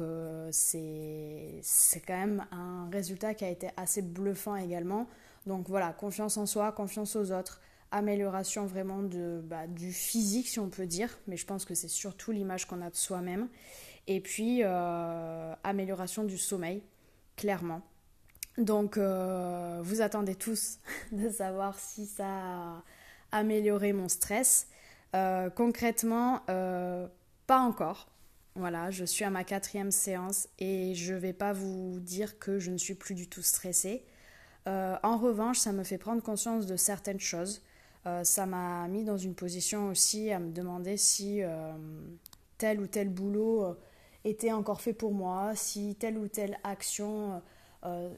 c'est 0.51 1.61
quand 2.07 2.17
même 2.17 2.45
un 2.53 2.89
résultat 2.89 3.33
qui 3.33 3.43
a 3.43 3.49
été 3.49 3.67
assez 3.75 4.01
bluffant 4.01 4.55
également. 4.55 5.05
Donc 5.45 5.67
voilà, 5.67 5.91
confiance 5.91 6.37
en 6.37 6.45
soi, 6.45 6.71
confiance 6.71 7.17
aux 7.17 7.33
autres, 7.33 7.59
amélioration 7.91 8.65
vraiment 8.65 9.01
bah, 9.43 9.67
du 9.67 9.91
physique 9.91 10.47
si 10.47 10.61
on 10.61 10.69
peut 10.69 10.85
dire, 10.85 11.09
mais 11.27 11.35
je 11.35 11.45
pense 11.45 11.65
que 11.65 11.75
c'est 11.75 11.89
surtout 11.89 12.31
l'image 12.31 12.65
qu'on 12.65 12.81
a 12.81 12.89
de 12.89 12.95
soi-même. 12.95 13.49
Et 14.07 14.21
puis 14.21 14.63
amélioration 14.63 16.23
du 16.23 16.37
sommeil, 16.37 16.81
clairement. 17.35 17.81
Donc, 18.57 18.97
euh, 18.97 19.79
vous 19.81 20.01
attendez 20.01 20.35
tous 20.35 20.77
de 21.11 21.29
savoir 21.29 21.79
si 21.79 22.05
ça 22.05 22.27
a 22.27 22.83
amélioré 23.31 23.93
mon 23.93 24.09
stress. 24.09 24.67
Euh, 25.15 25.49
concrètement, 25.49 26.41
euh, 26.49 27.07
pas 27.47 27.59
encore. 27.59 28.09
Voilà, 28.55 28.91
je 28.91 29.05
suis 29.05 29.25
à 29.25 29.31
ma 29.31 29.43
quatrième 29.43 29.89
séance 29.89 30.47
et 30.59 30.93
je 30.93 31.13
ne 31.13 31.19
vais 31.19 31.33
pas 31.33 31.53
vous 31.53 31.99
dire 31.99 32.37
que 32.37 32.59
je 32.59 32.69
ne 32.69 32.77
suis 32.77 32.93
plus 32.93 33.15
du 33.15 33.27
tout 33.27 33.41
stressée. 33.41 34.03
en 34.67 35.17
revanche, 35.17 35.57
ça 35.57 35.71
me 35.71 35.83
fait 35.83 35.97
prendre 35.97 36.21
conscience 36.21 36.67
de 36.67 36.77
certaines 36.77 37.19
choses. 37.19 37.63
ça 38.21 38.45
m'a 38.45 38.87
mis 38.87 39.03
dans 39.05 39.17
une 39.17 39.33
position 39.33 39.89
aussi 39.89 40.31
à 40.31 40.37
me 40.37 40.51
demander 40.51 40.97
si 40.97 41.41
tel 42.59 42.79
ou 42.79 42.85
tel 42.85 43.09
boulot 43.09 43.75
était 44.23 44.51
encore 44.51 44.81
fait 44.81 44.93
pour 44.93 45.13
moi, 45.13 45.53
si 45.55 45.95
telle 45.95 46.19
ou 46.19 46.27
telle 46.27 46.59
action 46.63 47.41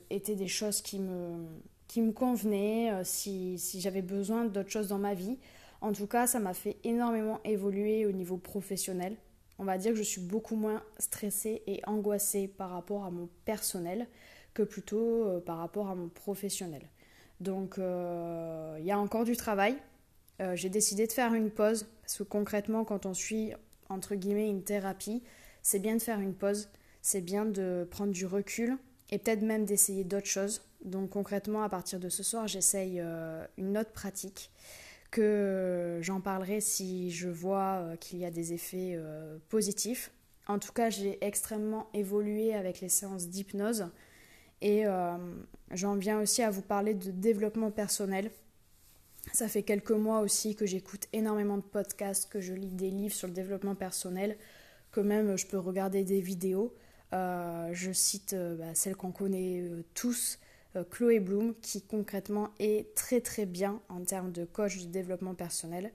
étaient 0.10 0.36
des 0.36 0.48
choses 0.48 0.82
qui 0.82 1.00
me, 1.00 1.46
qui 1.88 2.02
me 2.02 2.12
convenaient, 2.12 2.92
euh, 2.92 3.04
si, 3.04 3.58
si 3.60 3.80
j'avais 3.80 4.02
besoin 4.02 4.46
d'autres 4.46 4.70
choses 4.70 4.88
dans 4.88 5.00
ma 5.00 5.14
vie. 5.14 5.38
En 5.82 5.94
tout 5.94 6.08
cas, 6.08 6.28
ça 6.28 6.40
m'a 6.40 6.54
fait 6.54 6.78
énormément 6.84 7.40
évoluer 7.44 8.06
au 8.06 8.12
niveau 8.12 8.38
professionnel. 8.38 9.18
On 9.58 9.64
va 9.64 9.78
dire 9.78 9.92
que 9.92 9.98
je 9.98 10.04
suis 10.04 10.22
beaucoup 10.22 10.56
moins 10.56 10.84
stressée 10.98 11.64
et 11.68 11.82
angoissée 11.88 12.48
par 12.48 12.72
rapport 12.72 13.06
à 13.06 13.12
mon 13.12 13.30
personnel 13.46 14.08
que 14.54 14.64
plutôt 14.64 15.26
euh, 15.26 15.40
par 15.40 15.58
rapport 15.58 15.90
à 15.90 15.96
mon 15.96 16.10
professionnel. 16.10 16.82
Donc 17.40 17.78
euh, 17.78 18.78
il 18.80 18.86
y 18.86 18.92
a 18.92 19.00
encore 19.00 19.24
du 19.24 19.38
travail. 19.38 19.78
Euh, 20.42 20.56
j'ai 20.56 20.70
décidé 20.70 21.08
de 21.08 21.12
faire 21.12 21.34
une 21.34 21.50
pause 21.50 21.88
parce 22.02 22.18
que 22.18 22.24
concrètement, 22.24 22.84
quand 22.84 23.06
on 23.06 23.14
suit 23.14 23.54
entre 23.90 24.16
guillemets 24.16 24.50
une 24.50 24.64
thérapie, 24.64 25.24
c'est 25.62 25.80
bien 25.80 25.96
de 25.96 26.02
faire 26.02 26.20
une 26.20 26.34
pause, 26.34 26.70
c'est 27.02 27.22
bien 27.22 27.46
de 27.46 27.88
prendre 27.90 28.12
du 28.12 28.26
recul 28.26 28.78
et 29.12 29.18
peut-être 29.18 29.42
même 29.42 29.66
d'essayer 29.66 30.04
d'autres 30.04 30.28
choses. 30.28 30.62
Donc 30.84 31.12
concrètement, 31.12 31.64
à 31.64 31.70
partir 31.70 32.00
de 32.00 32.10
ce 32.10 32.24
soir, 32.24 32.48
j'essaye 32.48 33.02
une 33.58 33.78
autre 33.78 33.92
pratique 33.92 34.52
que 35.16 36.00
j'en 36.02 36.20
parlerai 36.20 36.60
si 36.60 37.10
je 37.10 37.30
vois 37.30 37.76
euh, 37.76 37.96
qu'il 37.96 38.20
y 38.20 38.26
a 38.26 38.32
des 38.32 38.52
effets 38.52 38.96
euh, 38.98 39.38
positifs. 39.48 40.12
En 40.46 40.60
tout 40.60 40.74
cas, 40.74 40.90
j'ai 40.90 41.24
extrêmement 41.26 41.88
évolué 41.94 42.54
avec 42.54 42.82
les 42.82 42.90
séances 42.90 43.30
d'hypnose 43.30 43.88
et 44.60 44.86
euh, 44.86 45.16
j'en 45.72 45.96
viens 45.96 46.20
aussi 46.20 46.44
à 46.44 46.50
vous 46.50 46.62
parler 46.62 46.94
de 46.94 47.12
développement 47.12 47.72
personnel. 47.72 48.30
Ça 49.32 49.48
fait 49.48 49.64
quelques 49.64 49.92
mois 49.92 50.20
aussi 50.20 50.54
que 50.54 50.66
j'écoute 50.66 51.08
énormément 51.14 51.56
de 51.56 51.64
podcasts, 51.64 52.30
que 52.30 52.42
je 52.42 52.54
lis 52.54 52.72
des 52.72 52.92
livres 52.92 53.16
sur 53.16 53.30
le 53.30 53.34
développement 53.34 53.74
personnel, 53.74 54.38
que 54.92 55.00
même 55.00 55.38
je 55.38 55.48
peux 55.48 55.58
regarder 55.58 56.04
des 56.04 56.20
vidéos. 56.20 56.76
Je 57.12 57.92
cite 57.94 58.36
bah, 58.36 58.74
celles 58.74 58.96
qu'on 58.96 59.12
connaît 59.12 59.64
tous, 59.94 60.40
euh, 60.76 60.84
Chloé 60.90 61.20
Bloom, 61.20 61.54
qui 61.62 61.82
concrètement 61.82 62.50
est 62.60 62.94
très 62.96 63.22
très 63.22 63.46
bien 63.46 63.82
en 63.90 64.04
termes 64.04 64.32
de 64.32 64.46
coach 64.46 64.82
de 64.82 64.88
développement 64.88 65.36
personnel. 65.36 65.92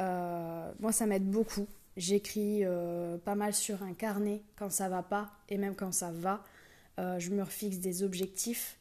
Euh, 0.00 0.72
moi, 0.80 0.92
ça 0.92 1.06
m'aide 1.06 1.28
beaucoup. 1.30 1.66
J'écris 1.96 2.64
euh, 2.64 3.18
pas 3.18 3.34
mal 3.34 3.54
sur 3.54 3.82
un 3.82 3.94
carnet 3.94 4.42
quand 4.56 4.70
ça 4.70 4.88
va 4.88 5.02
pas 5.02 5.32
et 5.48 5.58
même 5.58 5.74
quand 5.76 5.92
ça 5.92 6.10
va. 6.10 6.42
je 6.98 7.30
me 7.30 7.42
refixe 7.42 7.78
des 7.78 8.02
objectifs, 8.02 8.78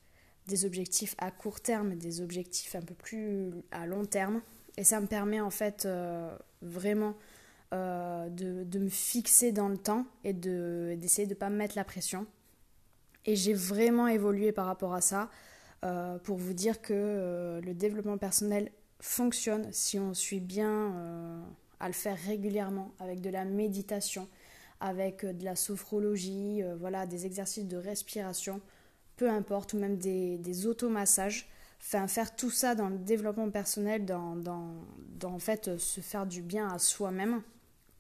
des 0.48 0.66
objectifs 0.66 1.16
à 1.18 1.32
court 1.32 1.62
terme, 1.62 1.96
des 1.96 2.22
objectifs 2.22 2.76
un 2.76 2.82
peu 2.82 2.96
plus 2.96 3.52
à 3.72 3.86
long 3.86 4.06
terme. 4.06 4.42
Et 4.78 4.84
ça 4.84 5.00
me 5.00 5.08
permet 5.08 5.40
en 5.40 5.52
fait 5.52 5.88
vraiment 6.62 7.16
de, 7.74 8.64
de, 8.64 8.80
me 8.80 8.90
fixer 8.90 9.52
dans 9.52 9.68
le 9.68 9.78
temps 9.78 10.06
et 10.24 10.34
d'essayer 10.34 11.26
de 11.26 11.34
ne 11.34 11.38
pas 11.38 11.50
me 11.50 11.56
mettre 11.56 11.76
la 11.76 11.84
pression. 11.84 12.28
Et 13.26 13.36
j'ai 13.36 13.54
vraiment 13.54 14.08
évolué 14.08 14.52
par 14.52 14.66
rapport 14.66 14.94
à 14.94 15.02
ça 15.02 15.30
euh, 15.84 16.18
pour 16.20 16.38
vous 16.38 16.54
dire 16.54 16.82
que 16.82 16.94
euh, 16.94 17.62
le 17.62 17.74
développement 17.74 18.18
personnel 18.18 18.72
fonctionne 19.00 19.68
si 19.72 20.00
on 20.00 20.14
suit 20.14 20.40
bien 20.40 20.94
euh, 20.96 21.42
à 21.80 21.88
le 21.88 21.94
faire 21.94 22.18
régulièrement 22.18 22.94
avec 23.00 23.22
de 23.22 23.30
la 23.30 23.44
méditation, 23.44 24.30
avec 24.80 25.26
de 25.26 25.44
la 25.44 25.56
sophrologie, 25.56 26.62
voilà, 26.80 27.06
des 27.06 27.26
exercices 27.26 27.68
de 27.68 27.78
respiration, 27.78 28.62
peu 29.18 29.30
importe, 29.30 29.74
ou 29.74 29.78
même 29.78 29.98
des, 29.98 30.38
des 30.38 30.68
automassages. 30.68 31.50
Enfin, 31.82 32.08
faire 32.08 32.34
tout 32.36 32.50
ça 32.50 32.76
dans 32.76 32.88
le 32.88 32.98
développement 32.98 33.50
personnel, 33.50 34.06
dans, 34.06 34.38
dans, 34.38 34.74
dans 35.20 35.34
en 35.34 35.40
fait 35.40 35.78
se 35.78 36.00
faire 36.00 36.26
du 36.26 36.42
bien 36.42 36.70
à 36.70 36.80
soi-même, 36.80 37.42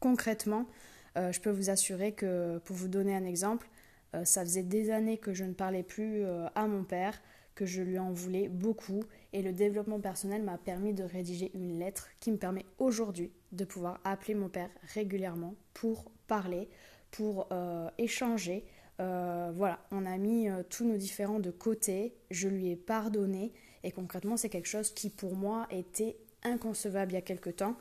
concrètement, 0.03 0.67
je 1.15 1.39
peux 1.39 1.50
vous 1.50 1.69
assurer 1.69 2.12
que, 2.12 2.57
pour 2.65 2.75
vous 2.75 2.88
donner 2.88 3.15
un 3.15 3.25
exemple, 3.25 3.69
euh, 4.15 4.25
ça 4.25 4.41
faisait 4.43 4.63
des 4.63 4.91
années 4.91 5.17
que 5.17 5.33
je 5.33 5.43
ne 5.43 5.53
parlais 5.53 5.83
plus 5.83 6.24
euh, 6.24 6.48
à 6.55 6.67
mon 6.67 6.83
père, 6.83 7.19
que 7.55 7.65
je 7.65 7.81
lui 7.81 8.00
en 8.00 8.12
voulais 8.12 8.48
beaucoup. 8.48 9.03
Et 9.31 9.41
le 9.41 9.53
développement 9.53 10.00
personnel 10.00 10.43
m'a 10.43 10.57
permis 10.57 10.93
de 10.93 11.03
rédiger 11.03 11.51
une 11.53 11.79
lettre 11.79 12.10
qui 12.19 12.31
me 12.31 12.38
permet 12.38 12.65
aujourd'hui 12.79 13.31
de 13.51 13.65
pouvoir 13.65 14.00
appeler 14.03 14.36
mon 14.36 14.50
père 14.50 14.69
régulièrement 14.93 15.55
pour 15.74 16.12
parler, 16.27 16.69
pour 17.12 17.48
euh, 17.51 17.89
échanger. 17.98 18.65
voilà, 19.00 19.79
on 19.91 20.05
a 20.05 20.17
mis 20.17 20.48
tous 20.69 20.86
nos 20.86 20.98
différents 20.98 21.39
de 21.41 21.51
côté, 21.51 22.15
je 22.31 22.48
lui 22.48 22.69
ai 22.69 22.75
pardonné 22.77 23.51
et 23.83 23.91
concrètement 23.91 24.38
c'est 24.38 24.48
quelque 24.48 24.69
chose 24.69 24.91
qui 24.91 25.10
pour 25.10 25.36
moi 25.36 25.67
était 25.72 26.15
inconcevable 26.43 27.12
il 27.12 27.15
y 27.15 27.17
a 27.17 27.22
quelque 27.22 27.50
temps. 27.50 27.75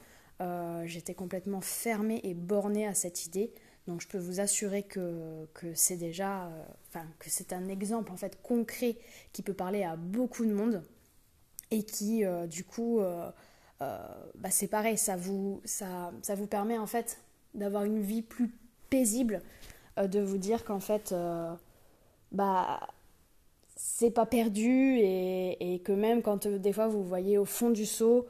J'étais 0.85 1.15
complètement 1.15 1.61
fermée 1.61 2.21
et 2.25 2.35
bornée 2.35 2.87
à 2.87 2.95
cette 2.95 3.27
idée. 3.27 3.53
Donc 3.87 4.01
je 4.01 4.07
peux 4.07 4.19
vous 4.19 4.41
assurer 4.41 4.85
que, 4.85 5.47
c'est 5.75 5.97
déjà, 5.97 6.47
euh, 6.47 7.01
que 7.19 7.31
c'est 7.31 7.53
un 7.53 7.69
exemple 7.69 8.13
en 8.13 8.17
fait 8.17 8.41
concret 8.43 8.97
qui 9.33 9.43
peut 9.43 9.55
parler 9.55 9.83
à 9.83 9.97
beaucoup 9.97 10.47
de 10.47 10.53
monde 10.53 10.85
et 11.71 11.83
qui 11.83 12.25
euh, 12.25 12.47
du 12.47 12.65
coup, 12.65 13.01
euh, 13.01 13.31
bah, 13.81 14.51
c'est 14.51 14.69
pareil, 14.69 14.97
ça 14.97 15.17
vous, 15.17 15.61
ça, 15.65 16.13
vous 16.37 16.47
permet 16.47 16.79
en 16.79 16.87
fait 16.87 17.19
d'avoir 17.55 17.85
une 17.85 18.01
vie 18.01 18.23
plus 18.23 18.51
paisible, 18.89 19.43
de 19.97 20.21
vous 20.21 20.39
dire 20.39 20.65
qu'en 20.65 20.81
fait, 20.81 21.15
bah 22.31 22.89
c'est 23.75 24.13
pas 24.13 24.27
perdu 24.27 24.99
et, 24.99 25.75
et, 25.75 25.81
que 25.81 25.93
même 25.93 26.23
quand 26.23 26.47
des 26.47 26.73
fois 26.73 26.87
vous 26.87 27.03
voyez 27.03 27.37
au 27.37 27.45
fond 27.45 27.71
du 27.71 27.85
seau, 27.85 28.29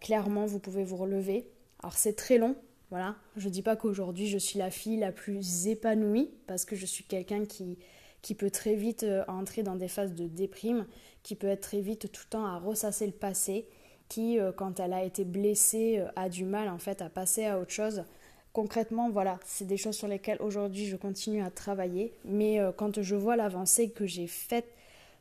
clairement 0.00 0.46
vous 0.46 0.58
pouvez 0.58 0.84
vous 0.84 0.96
relever. 0.96 1.48
Alors 1.82 1.94
c'est 1.94 2.14
très 2.14 2.38
long, 2.38 2.56
voilà, 2.90 3.16
je 3.36 3.48
dis 3.48 3.62
pas 3.62 3.74
qu'aujourd'hui 3.74 4.28
je 4.28 4.38
suis 4.38 4.58
la 4.58 4.70
fille 4.70 4.98
la 4.98 5.12
plus 5.12 5.66
épanouie 5.66 6.30
parce 6.46 6.64
que 6.64 6.76
je 6.76 6.86
suis 6.86 7.04
quelqu'un 7.04 7.44
qui, 7.44 7.78
qui 8.22 8.34
peut 8.34 8.50
très 8.50 8.74
vite 8.74 9.02
euh, 9.02 9.24
entrer 9.28 9.62
dans 9.62 9.76
des 9.76 9.88
phases 9.88 10.14
de 10.14 10.26
déprime, 10.26 10.86
qui 11.22 11.34
peut 11.34 11.48
être 11.48 11.60
très 11.60 11.80
vite 11.80 12.10
tout 12.10 12.22
le 12.26 12.30
temps 12.30 12.46
à 12.46 12.58
ressasser 12.58 13.04
le 13.04 13.12
passé, 13.12 13.66
qui 14.08 14.38
euh, 14.38 14.52
quand 14.52 14.80
elle 14.80 14.92
a 14.92 15.04
été 15.04 15.24
blessée 15.24 15.98
euh, 15.98 16.08
a 16.16 16.28
du 16.28 16.44
mal 16.44 16.68
en 16.68 16.78
fait 16.78 17.02
à 17.02 17.10
passer 17.10 17.44
à 17.44 17.58
autre 17.58 17.72
chose. 17.72 18.04
Concrètement, 18.52 19.10
voilà, 19.10 19.40
c'est 19.44 19.66
des 19.66 19.76
choses 19.76 19.96
sur 19.96 20.08
lesquelles 20.08 20.40
aujourd'hui 20.40 20.86
je 20.86 20.96
continue 20.96 21.42
à 21.42 21.50
travailler, 21.50 22.12
mais 22.26 22.58
quand 22.76 23.00
je 23.00 23.16
vois 23.16 23.34
l'avancée 23.34 23.88
que 23.88 24.04
j'ai 24.04 24.26
faite, 24.26 24.66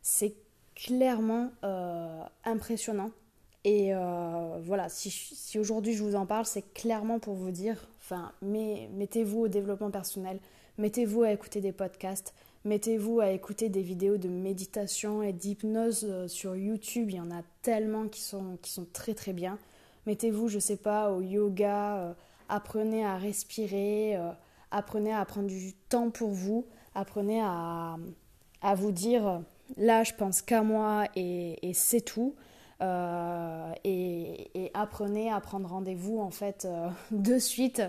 c'est 0.01 0.35
clairement 0.75 1.49
impressionnant 2.43 3.11
et 3.63 3.93
euh, 3.93 4.59
voilà, 4.63 4.89
si, 4.89 5.59
aujourd'hui 5.59 5.93
je 5.93 6.03
vous 6.03 6.15
en 6.15 6.25
parle, 6.25 6.45
c'est 6.45 6.73
clairement 6.73 7.19
pour 7.19 7.35
vous 7.35 7.51
dire, 7.51 7.87
enfin, 7.99 8.31
mettez-vous 8.41 9.41
au 9.41 9.47
développement 9.47 9.91
personnel, 9.91 10.39
mettez-vous 10.79 11.21
à 11.23 11.31
écouter 11.31 11.61
des 11.61 11.71
podcasts, 11.71 12.33
mettez-vous 12.65 13.19
à 13.19 13.29
écouter 13.29 13.69
des 13.69 13.83
vidéos 13.83 14.17
de 14.17 14.29
méditation 14.29 15.21
et 15.21 15.31
d'hypnose 15.31 16.07
euh, 16.09 16.27
sur 16.27 16.55
YouTube, 16.55 17.11
il 17.11 17.17
y 17.17 17.21
en 17.21 17.29
a 17.29 17.43
tellement 17.61 18.07
qui 18.07 18.21
sont, 18.21 18.57
qui 18.63 18.71
sont 18.71 18.87
très 18.91 19.13
très 19.13 19.33
bien. 19.33 19.59
Mettez-vous, 20.07 20.47
je 20.47 20.57
sais 20.57 20.77
pas, 20.77 21.11
au 21.11 21.21
yoga, 21.21 21.97
euh, 21.97 22.13
apprenez 22.49 23.05
à 23.05 23.17
respirer, 23.17 24.17
apprenez 24.71 25.13
à 25.13 25.23
prendre 25.25 25.47
du 25.47 25.73
temps 25.87 26.09
pour 26.09 26.31
vous, 26.31 26.65
apprenez 26.95 27.41
à, 27.43 27.97
à 28.63 28.75
vous 28.75 28.91
dire, 28.91 29.43
là 29.77 30.03
je 30.03 30.13
pense 30.13 30.41
qu'à 30.41 30.63
moi 30.63 31.05
et 31.15 31.71
c'est 31.75 32.01
tout. 32.01 32.33
Euh, 32.81 33.73
et, 33.83 34.71
apprenez 34.73 35.29
à 35.29 35.39
prendre 35.41 35.69
rendez-vous 35.69 36.19
en 36.19 36.31
fait 36.31 36.65
euh, 36.65 36.89
de 37.11 37.37
suite 37.37 37.83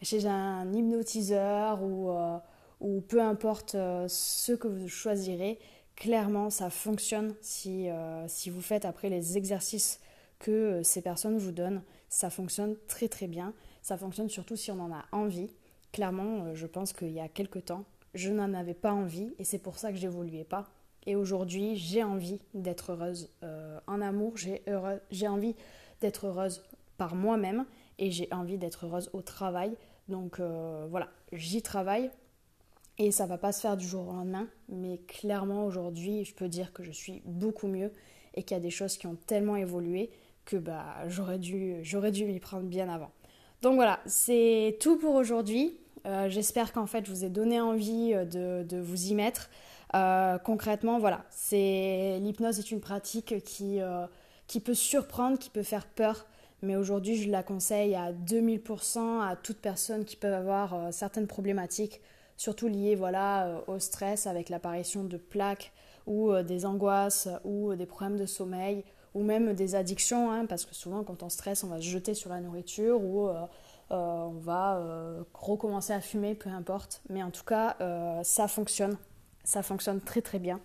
chez 0.00 0.26
un 0.26 0.72
hypnotiseur 0.72 1.82
ou, 1.82 2.10
euh, 2.10 2.38
ou 2.80 3.00
peu 3.00 3.20
importe 3.20 3.72
ce 3.72 4.52
que 4.52 4.68
vous 4.68 4.88
choisirez. 4.88 5.58
Clairement, 5.96 6.48
ça 6.50 6.70
fonctionne 6.70 7.34
si, 7.40 7.88
si 8.26 8.50
vous 8.50 8.62
faites 8.62 8.84
après 8.84 9.08
les 9.10 9.36
exercices 9.36 10.00
que 10.38 10.82
ces 10.82 11.02
personnes 11.02 11.38
vous 11.38 11.52
donnent. 11.52 11.82
Ça 12.08 12.30
fonctionne 12.30 12.76
très 12.88 13.08
très 13.08 13.28
bien. 13.28 13.52
Ça 13.82 13.96
fonctionne 13.96 14.28
surtout 14.28 14.56
si 14.56 14.72
on 14.72 14.80
en 14.80 14.92
a 14.92 15.04
envie. 15.12 15.50
Clairement, 15.92 16.54
je 16.54 16.66
pense 16.66 16.92
qu'il 16.92 17.12
y 17.12 17.20
a 17.20 17.28
quelques 17.28 17.66
temps, 17.66 17.84
je 18.14 18.30
n'en 18.30 18.54
avais 18.54 18.74
pas 18.74 18.92
envie 18.92 19.32
et 19.38 19.44
c'est 19.44 19.58
pour 19.58 19.78
ça 19.78 19.92
que 19.92 19.98
j'évoluais 19.98 20.44
pas. 20.44 20.68
Et 21.06 21.16
aujourd'hui, 21.16 21.76
j'ai 21.76 22.04
envie 22.04 22.40
d'être 22.54 22.92
heureuse 22.92 23.30
euh, 23.42 23.78
en 23.86 24.00
amour, 24.00 24.36
j'ai, 24.36 24.62
envie 25.26 25.54
d'être 26.00 26.26
heureuse 26.26 26.62
par 26.96 27.14
moi-même 27.14 27.64
et 27.98 28.10
j'ai 28.10 28.28
envie 28.32 28.58
d'être 28.58 28.86
heureuse 28.86 29.10
au 29.12 29.22
travail. 29.22 29.76
Donc 30.08 30.38
euh, 30.38 30.86
voilà, 30.90 31.08
j'y 31.32 31.62
travaille 31.62 32.10
et 32.98 33.10
ça 33.10 33.26
va 33.26 33.38
pas 33.38 33.52
se 33.52 33.60
faire 33.60 33.76
du 33.76 33.86
jour 33.86 34.08
au 34.08 34.12
lendemain, 34.12 34.46
mais 34.68 34.98
clairement 35.08 35.64
aujourd'hui, 35.64 36.24
je 36.24 36.34
peux 36.34 36.48
dire 36.48 36.72
que 36.72 36.82
je 36.84 36.92
suis 36.92 37.22
beaucoup 37.24 37.66
mieux 37.66 37.92
et 38.34 38.42
qu'il 38.42 38.56
y 38.56 38.60
a 38.60 38.62
des 38.62 38.70
choses 38.70 38.96
qui 38.96 39.06
ont 39.06 39.16
tellement 39.26 39.56
évolué 39.56 40.10
que 40.44 40.56
bah, 40.56 40.84
j'aurais 41.08 41.38
dû, 41.38 41.78
j'aurais 41.82 42.12
dû 42.12 42.24
m'y 42.26 42.38
prendre 42.38 42.66
bien 42.66 42.88
avant. 42.88 43.10
Donc 43.60 43.74
voilà, 43.74 44.00
c'est 44.06 44.76
tout 44.80 44.98
pour 44.98 45.14
aujourd'hui. 45.14 45.76
Euh, 46.04 46.28
j'espère 46.28 46.72
qu'en 46.72 46.86
fait 46.86 47.06
je 47.06 47.10
vous 47.12 47.24
ai 47.24 47.28
donné 47.28 47.60
envie 47.60 48.12
de 48.12 48.80
vous 48.80 49.06
y 49.06 49.14
mettre. 49.14 49.50
Euh, 49.94 50.38
concrètement, 50.38 50.98
voilà, 50.98 51.24
l'hypnose 51.50 52.58
est 52.58 52.70
une 52.70 52.80
pratique 52.80 53.44
qui, 53.44 53.80
euh, 53.80 54.06
qui 54.46 54.60
peut 54.60 54.74
surprendre, 54.74 55.38
qui 55.38 55.50
peut 55.50 55.62
faire 55.62 55.86
peur, 55.86 56.26
mais 56.62 56.76
aujourd'hui 56.76 57.16
je 57.16 57.30
la 57.30 57.42
conseille 57.42 57.94
à 57.94 58.12
2000% 58.12 59.20
à 59.20 59.36
toute 59.36 59.58
personne 59.58 60.04
qui 60.04 60.16
peut 60.16 60.32
avoir 60.32 60.74
euh, 60.74 60.88
certaines 60.92 61.26
problématiques, 61.26 62.00
surtout 62.38 62.68
liées 62.68 62.94
voilà, 62.94 63.62
au 63.66 63.78
stress 63.78 64.26
avec 64.26 64.48
l'apparition 64.48 65.04
de 65.04 65.18
plaques 65.18 65.72
ou 66.06 66.34
des 66.42 66.66
angoisses 66.66 67.28
ou 67.44 67.74
des 67.74 67.86
problèmes 67.86 68.18
de 68.18 68.26
sommeil 68.26 68.84
ou 69.14 69.22
même 69.22 69.52
des 69.52 69.74
addictions, 69.74 70.32
hein, 70.32 70.46
parce 70.46 70.64
que 70.64 70.74
souvent 70.74 71.04
quand 71.04 71.22
on 71.22 71.28
stresse, 71.28 71.62
on 71.64 71.68
va 71.68 71.76
se 71.76 71.86
jeter 71.86 72.14
sur 72.14 72.30
la 72.30 72.40
nourriture 72.40 73.00
ou 73.00 73.28
on 73.90 74.30
va 74.30 74.82
recommencer 75.34 75.92
à 75.92 76.00
fumer, 76.00 76.34
peu 76.34 76.48
importe. 76.50 77.02
Mais 77.10 77.22
en 77.22 77.30
tout 77.30 77.44
cas, 77.44 77.76
ça 78.24 78.48
fonctionne. 78.48 78.96
Ça 79.44 79.62
fonctionne 79.62 80.00
très 80.00 80.22
très 80.22 80.38
bien. 80.38 80.60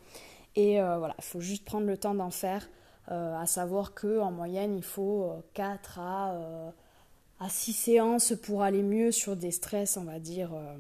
Et 0.56 0.80
voilà, 0.80 1.16
il 1.20 1.24
faut 1.24 1.40
juste 1.40 1.66
prendre 1.66 1.86
le 1.86 1.98
temps 1.98 2.16
d'en 2.16 2.32
faire. 2.32 2.68
à 3.08 3.46
savoir 3.46 3.94
qu'en 3.94 4.32
moyenne, 4.32 4.76
il 4.76 4.84
faut 4.84 5.32
4 5.54 6.00
à 6.00 6.74
à 7.40 7.50
6 7.50 7.74
séances 7.74 8.34
pour 8.42 8.64
aller 8.64 8.84
mieux 8.84 9.12
sur 9.12 9.36
des 9.36 9.52
stress, 9.52 9.98
on 9.98 10.04
va 10.04 10.20
dire, 10.20 10.54
euh, 10.54 10.78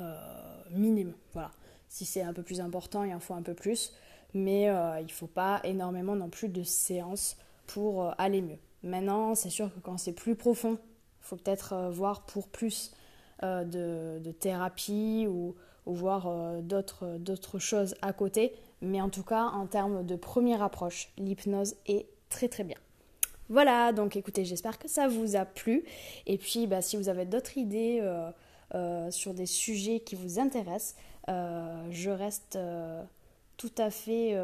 euh, 0.00 0.62
minimes. 0.70 1.14
Voilà. 1.32 1.52
Si 1.88 2.04
c'est 2.04 2.22
un 2.22 2.32
peu 2.32 2.42
plus 2.42 2.60
important, 2.60 3.04
il 3.04 3.14
en 3.14 3.20
faut 3.20 3.34
un 3.34 3.42
peu 3.42 3.54
plus. 3.54 3.92
Mais 4.34 4.68
euh, 4.68 5.00
il 5.00 5.06
ne 5.06 5.12
faut 5.12 5.26
pas 5.26 5.60
énormément 5.64 6.14
non 6.14 6.28
plus 6.28 6.48
de 6.48 6.62
séances 6.62 7.36
pour 7.66 8.12
aller 8.18 8.42
mieux. 8.42 8.58
Maintenant, 8.82 9.34
c'est 9.34 9.50
sûr 9.50 9.72
que 9.72 9.80
quand 9.80 9.96
c'est 9.96 10.12
plus 10.12 10.36
profond, 10.36 10.78
il 11.20 11.24
faut 11.24 11.36
peut-être 11.36 11.90
voir 11.90 12.26
pour 12.26 12.48
plus 12.48 12.94
de, 13.42 14.18
de, 14.18 14.30
thérapie 14.32 15.26
ou, 15.28 15.54
voir 15.86 16.30
d'autres 16.60 17.58
choses 17.58 17.94
à 18.02 18.12
côté. 18.12 18.52
Mais 18.82 19.00
en 19.00 19.08
tout 19.08 19.22
cas, 19.22 19.44
en 19.44 19.66
termes 19.66 20.04
de 20.04 20.16
première 20.16 20.62
approche, 20.62 21.10
l'hypnose 21.16 21.74
est 21.86 22.06
très 22.28 22.48
très 22.48 22.64
bien. 22.64 22.76
Voilà, 23.48 23.92
donc 23.92 24.16
écoutez, 24.16 24.44
j'espère 24.44 24.78
que 24.78 24.88
ça 24.88 25.08
vous 25.08 25.36
a 25.36 25.44
plu. 25.44 25.84
Et 26.26 26.36
puis, 26.36 26.66
bah, 26.66 26.82
si 26.82 26.96
vous 26.96 27.08
avez 27.08 27.24
d'autres 27.24 27.56
idées 27.56 27.98
euh, 28.02 28.30
euh, 28.74 29.10
sur 29.10 29.32
des 29.32 29.46
sujets 29.46 30.00
qui 30.00 30.16
vous 30.16 30.38
intéressent, 30.38 30.96
euh, 31.28 31.86
je 31.90 32.10
reste 32.10 32.58
tout 33.56 33.72
à 33.78 33.90
fait 33.90 34.36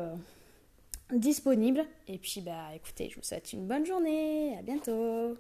disponible. 1.13 1.85
Et 2.09 2.19
puis, 2.19 2.41
bah, 2.41 2.75
écoutez, 2.75 3.11
je 3.11 3.17
vous 3.17 3.23
souhaite 3.23 3.53
une 3.53 3.67
bonne 3.67 3.85
journée. 3.85 4.57
À 4.59 4.63
bientôt. 4.63 5.37